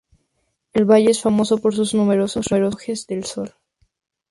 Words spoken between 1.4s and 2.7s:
por sus numerosos